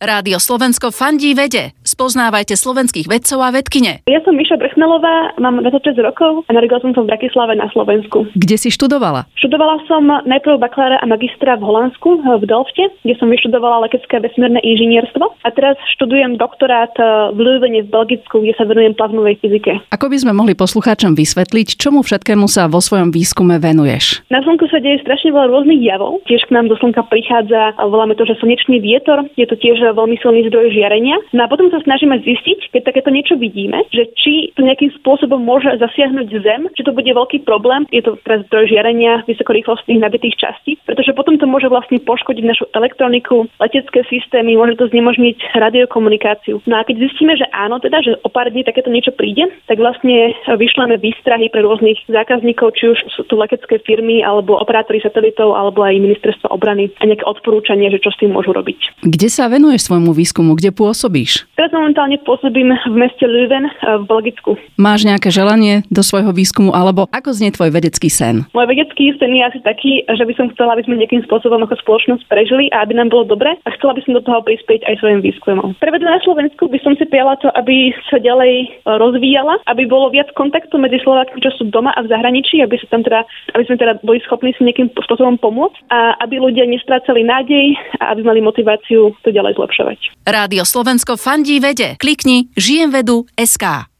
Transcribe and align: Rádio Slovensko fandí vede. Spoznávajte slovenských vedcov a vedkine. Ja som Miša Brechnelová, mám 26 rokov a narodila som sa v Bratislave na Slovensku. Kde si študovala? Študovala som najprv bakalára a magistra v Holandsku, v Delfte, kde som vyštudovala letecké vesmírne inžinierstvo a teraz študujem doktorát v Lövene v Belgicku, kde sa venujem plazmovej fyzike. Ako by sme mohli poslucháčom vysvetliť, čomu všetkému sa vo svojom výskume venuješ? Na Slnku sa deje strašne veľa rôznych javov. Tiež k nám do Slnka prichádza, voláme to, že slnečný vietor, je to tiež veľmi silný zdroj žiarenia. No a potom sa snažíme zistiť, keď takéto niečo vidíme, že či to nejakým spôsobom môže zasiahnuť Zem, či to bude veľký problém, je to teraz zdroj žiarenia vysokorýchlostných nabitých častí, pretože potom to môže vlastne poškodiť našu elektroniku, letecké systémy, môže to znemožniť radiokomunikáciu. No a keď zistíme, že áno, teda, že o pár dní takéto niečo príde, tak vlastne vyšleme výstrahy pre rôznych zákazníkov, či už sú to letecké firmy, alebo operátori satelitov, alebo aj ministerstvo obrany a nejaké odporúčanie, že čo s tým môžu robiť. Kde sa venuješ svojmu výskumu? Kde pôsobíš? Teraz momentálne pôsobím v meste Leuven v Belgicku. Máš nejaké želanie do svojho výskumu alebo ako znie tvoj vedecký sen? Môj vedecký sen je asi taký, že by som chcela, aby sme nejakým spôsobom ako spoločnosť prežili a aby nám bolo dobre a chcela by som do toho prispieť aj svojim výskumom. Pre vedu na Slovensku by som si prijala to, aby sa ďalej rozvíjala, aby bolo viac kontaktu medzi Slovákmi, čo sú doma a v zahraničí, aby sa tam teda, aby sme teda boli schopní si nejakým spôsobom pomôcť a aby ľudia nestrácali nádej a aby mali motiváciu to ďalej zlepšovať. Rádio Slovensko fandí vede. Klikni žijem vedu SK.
Rádio 0.00 0.40
Slovensko 0.40 0.96
fandí 0.96 1.36
vede. 1.36 1.76
Spoznávajte 1.84 2.56
slovenských 2.56 3.04
vedcov 3.04 3.36
a 3.44 3.52
vedkine. 3.52 4.00
Ja 4.08 4.24
som 4.24 4.32
Miša 4.32 4.56
Brechnelová, 4.56 5.36
mám 5.36 5.60
26 5.60 5.92
rokov 6.00 6.40
a 6.48 6.50
narodila 6.56 6.80
som 6.80 6.96
sa 6.96 7.04
v 7.04 7.12
Bratislave 7.12 7.52
na 7.52 7.68
Slovensku. 7.68 8.24
Kde 8.32 8.56
si 8.56 8.72
študovala? 8.72 9.28
Študovala 9.36 9.76
som 9.84 10.08
najprv 10.24 10.56
bakalára 10.56 10.96
a 10.96 11.04
magistra 11.04 11.60
v 11.60 11.68
Holandsku, 11.68 12.16
v 12.16 12.44
Delfte, 12.48 12.88
kde 13.04 13.12
som 13.20 13.28
vyštudovala 13.28 13.84
letecké 13.92 14.24
vesmírne 14.24 14.64
inžinierstvo 14.64 15.36
a 15.44 15.48
teraz 15.52 15.76
študujem 15.92 16.40
doktorát 16.40 16.96
v 17.36 17.36
Lövene 17.36 17.84
v 17.84 17.92
Belgicku, 17.92 18.40
kde 18.40 18.56
sa 18.56 18.64
venujem 18.64 18.96
plazmovej 18.96 19.36
fyzike. 19.44 19.84
Ako 19.92 20.08
by 20.08 20.16
sme 20.16 20.32
mohli 20.32 20.56
poslucháčom 20.56 21.12
vysvetliť, 21.12 21.76
čomu 21.76 22.00
všetkému 22.00 22.48
sa 22.48 22.72
vo 22.72 22.80
svojom 22.80 23.12
výskume 23.12 23.60
venuješ? 23.60 24.24
Na 24.32 24.40
Slnku 24.40 24.64
sa 24.72 24.80
deje 24.80 25.04
strašne 25.04 25.36
veľa 25.36 25.52
rôznych 25.52 25.84
javov. 25.84 26.24
Tiež 26.24 26.48
k 26.48 26.56
nám 26.56 26.72
do 26.72 26.80
Slnka 26.80 27.04
prichádza, 27.12 27.76
voláme 27.76 28.16
to, 28.16 28.24
že 28.24 28.40
slnečný 28.40 28.80
vietor, 28.80 29.28
je 29.36 29.44
to 29.44 29.60
tiež 29.60 29.89
veľmi 29.92 30.16
silný 30.20 30.46
zdroj 30.48 30.72
žiarenia. 30.72 31.18
No 31.34 31.46
a 31.46 31.50
potom 31.50 31.68
sa 31.68 31.82
snažíme 31.82 32.18
zistiť, 32.22 32.74
keď 32.74 32.82
takéto 32.90 33.10
niečo 33.10 33.34
vidíme, 33.36 33.84
že 33.90 34.08
či 34.16 34.54
to 34.54 34.64
nejakým 34.64 34.90
spôsobom 35.00 35.42
môže 35.42 35.70
zasiahnuť 35.78 36.28
Zem, 36.40 36.62
či 36.72 36.82
to 36.86 36.94
bude 36.94 37.08
veľký 37.08 37.44
problém, 37.44 37.84
je 37.92 38.00
to 38.00 38.16
teraz 38.22 38.46
zdroj 38.48 38.70
žiarenia 38.70 39.26
vysokorýchlostných 39.26 40.00
nabitých 40.00 40.38
častí, 40.40 40.78
pretože 40.86 41.12
potom 41.12 41.36
to 41.36 41.44
môže 41.44 41.68
vlastne 41.68 42.00
poškodiť 42.00 42.44
našu 42.46 42.64
elektroniku, 42.72 43.50
letecké 43.60 44.06
systémy, 44.08 44.56
môže 44.56 44.78
to 44.78 44.88
znemožniť 44.88 45.56
radiokomunikáciu. 45.58 46.62
No 46.64 46.80
a 46.80 46.86
keď 46.86 47.10
zistíme, 47.10 47.36
že 47.36 47.44
áno, 47.52 47.82
teda, 47.82 48.00
že 48.00 48.16
o 48.24 48.28
pár 48.32 48.48
dní 48.48 48.64
takéto 48.64 48.88
niečo 48.88 49.12
príde, 49.12 49.48
tak 49.66 49.76
vlastne 49.76 50.32
vyšleme 50.48 50.96
výstrahy 50.96 51.52
pre 51.52 51.60
rôznych 51.66 51.98
zákazníkov, 52.08 52.78
či 52.78 52.94
už 52.94 52.98
sú 53.12 53.22
to 53.26 53.34
letecké 53.36 53.82
firmy, 53.84 54.24
alebo 54.24 54.56
operátori 54.56 55.02
satelitov, 55.02 55.52
alebo 55.56 55.84
aj 55.84 55.98
ministerstvo 55.98 56.48
obrany 56.52 56.88
a 57.00 57.06
nejaké 57.06 57.24
odporúčanie, 57.26 57.90
že 57.90 58.02
čo 58.02 58.10
s 58.12 58.20
tým 58.20 58.32
môžu 58.32 58.54
robiť. 58.54 59.04
Kde 59.04 59.28
sa 59.28 59.50
venuješ 59.80 59.88
svojmu 59.88 60.12
výskumu? 60.12 60.52
Kde 60.52 60.70
pôsobíš? 60.76 61.48
Teraz 61.56 61.72
momentálne 61.72 62.20
pôsobím 62.28 62.76
v 62.76 62.94
meste 62.96 63.24
Leuven 63.24 63.72
v 63.72 64.04
Belgicku. 64.04 64.60
Máš 64.76 65.08
nejaké 65.08 65.32
želanie 65.32 65.88
do 65.88 66.04
svojho 66.04 66.36
výskumu 66.36 66.76
alebo 66.76 67.08
ako 67.08 67.32
znie 67.32 67.48
tvoj 67.52 67.72
vedecký 67.72 68.12
sen? 68.12 68.44
Môj 68.52 68.68
vedecký 68.68 69.16
sen 69.16 69.32
je 69.32 69.42
asi 69.44 69.60
taký, 69.64 70.04
že 70.04 70.24
by 70.24 70.32
som 70.36 70.52
chcela, 70.52 70.76
aby 70.76 70.84
sme 70.84 71.00
nejakým 71.00 71.24
spôsobom 71.24 71.64
ako 71.64 71.80
spoločnosť 71.80 72.28
prežili 72.28 72.68
a 72.76 72.84
aby 72.84 72.92
nám 72.96 73.08
bolo 73.08 73.24
dobre 73.24 73.56
a 73.56 73.68
chcela 73.76 73.96
by 73.96 74.04
som 74.04 74.12
do 74.16 74.24
toho 74.24 74.44
prispieť 74.44 74.84
aj 74.84 75.00
svojim 75.00 75.20
výskumom. 75.24 75.76
Pre 75.80 75.90
vedu 75.92 76.04
na 76.04 76.20
Slovensku 76.20 76.68
by 76.68 76.78
som 76.84 76.92
si 77.00 77.08
prijala 77.08 77.40
to, 77.40 77.48
aby 77.56 77.96
sa 78.12 78.20
ďalej 78.20 78.84
rozvíjala, 78.84 79.64
aby 79.70 79.88
bolo 79.88 80.12
viac 80.12 80.28
kontaktu 80.36 80.76
medzi 80.76 81.00
Slovákmi, 81.00 81.40
čo 81.40 81.52
sú 81.56 81.68
doma 81.72 81.94
a 81.96 82.04
v 82.04 82.10
zahraničí, 82.12 82.60
aby 82.60 82.76
sa 82.76 82.86
tam 82.92 83.06
teda, 83.06 83.24
aby 83.56 83.64
sme 83.64 83.76
teda 83.80 83.92
boli 84.04 84.18
schopní 84.26 84.52
si 84.56 84.66
nejakým 84.66 84.92
spôsobom 84.92 85.38
pomôcť 85.40 85.78
a 85.92 86.18
aby 86.24 86.42
ľudia 86.42 86.66
nestrácali 86.66 87.22
nádej 87.24 87.78
a 88.02 88.12
aby 88.12 88.26
mali 88.26 88.40
motiváciu 88.42 89.14
to 89.22 89.30
ďalej 89.30 89.54
zlepšovať. 89.70 90.26
Rádio 90.26 90.66
Slovensko 90.66 91.14
fandí 91.14 91.62
vede. 91.62 91.94
Klikni 92.02 92.50
žijem 92.58 92.90
vedu 92.90 93.30
SK. 93.38 93.86